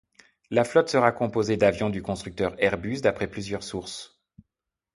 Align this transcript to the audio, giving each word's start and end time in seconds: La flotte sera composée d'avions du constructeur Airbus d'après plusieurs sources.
La 0.49 0.63
flotte 0.63 0.89
sera 0.89 1.11
composée 1.11 1.57
d'avions 1.57 1.91
du 1.91 2.01
constructeur 2.01 2.55
Airbus 2.57 3.01
d'après 3.01 3.27
plusieurs 3.27 3.61
sources. 3.61 4.19